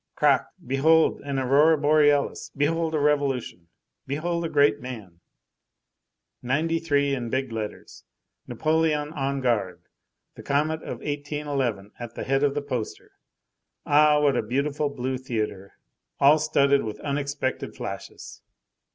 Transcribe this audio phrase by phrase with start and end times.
[0.15, 3.67] Crac, and behold an aurora borealis, behold a revolution,
[4.07, 5.19] behold a great man;
[6.41, 8.03] '93 in big letters,
[8.47, 9.83] Napoleon on guard,
[10.33, 13.11] the comet of 1811 at the head of the poster.
[13.85, 14.19] Ah!
[14.19, 15.73] what a beautiful blue theatre
[16.19, 18.41] all studded with unexpected flashes!